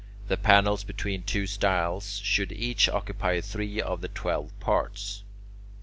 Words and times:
The 0.29 0.35
panels 0.35 0.83
between 0.83 1.21
two 1.21 1.45
stiles 1.45 2.19
should 2.23 2.51
each 2.51 2.89
occupy 2.89 3.39
three 3.39 3.79
of 3.79 4.01
the 4.01 4.07
twelve 4.07 4.59
parts. 4.59 5.21